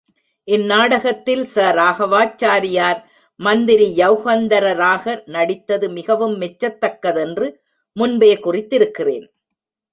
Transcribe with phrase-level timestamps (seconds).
[0.47, 1.65] இந்நாடகத்தில், ச.
[1.71, 2.99] ராகவாச் சாரியார்,
[3.39, 7.49] மந்திரி யௌகந்தரராக நடித்தது மிகவும் மெச்சத் தக்கதென்று
[7.95, 9.27] முன்பே குறித்திருக்கிறேன்.